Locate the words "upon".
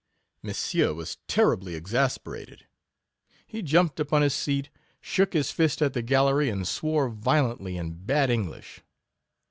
3.99-4.23